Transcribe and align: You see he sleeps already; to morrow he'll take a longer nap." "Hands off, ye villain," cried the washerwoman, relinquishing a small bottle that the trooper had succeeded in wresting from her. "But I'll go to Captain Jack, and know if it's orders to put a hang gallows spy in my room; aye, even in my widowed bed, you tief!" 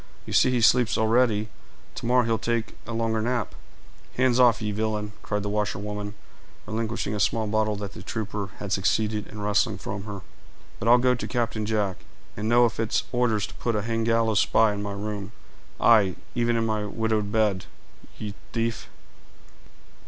You 0.25 0.33
see 0.33 0.49
he 0.49 0.61
sleeps 0.61 0.97
already; 0.97 1.47
to 1.93 2.07
morrow 2.07 2.23
he'll 2.25 2.39
take 2.39 2.75
a 2.87 2.91
longer 2.91 3.21
nap." 3.21 3.53
"Hands 4.15 4.39
off, 4.39 4.59
ye 4.59 4.71
villain," 4.71 5.11
cried 5.21 5.43
the 5.43 5.49
washerwoman, 5.49 6.15
relinquishing 6.65 7.13
a 7.13 7.19
small 7.19 7.45
bottle 7.45 7.75
that 7.75 7.93
the 7.93 8.01
trooper 8.01 8.47
had 8.57 8.71
succeeded 8.71 9.27
in 9.27 9.39
wresting 9.41 9.77
from 9.77 10.05
her. 10.05 10.21
"But 10.79 10.87
I'll 10.87 10.97
go 10.97 11.13
to 11.13 11.27
Captain 11.27 11.67
Jack, 11.67 11.97
and 12.35 12.49
know 12.49 12.65
if 12.65 12.79
it's 12.79 13.03
orders 13.11 13.45
to 13.45 13.53
put 13.53 13.75
a 13.75 13.83
hang 13.83 14.03
gallows 14.03 14.39
spy 14.39 14.73
in 14.73 14.81
my 14.81 14.93
room; 14.93 15.33
aye, 15.79 16.15
even 16.33 16.55
in 16.55 16.65
my 16.65 16.83
widowed 16.85 17.31
bed, 17.31 17.65
you 18.17 18.33
tief!" 18.53 18.89